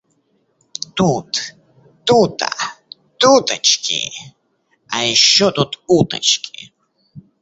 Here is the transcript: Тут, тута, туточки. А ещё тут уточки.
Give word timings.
Тут, 0.97 1.31
тута, 2.05 2.51
туточки. 3.19 3.99
А 4.89 5.03
ещё 5.03 5.51
тут 5.51 5.71
уточки. 5.87 6.73